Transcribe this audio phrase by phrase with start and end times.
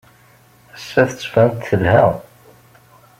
[0.77, 2.05] Ass-a, tettban-d telha.